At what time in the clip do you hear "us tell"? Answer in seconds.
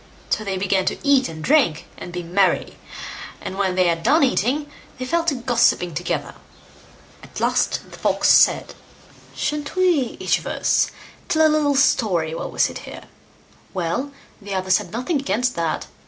10.47-11.45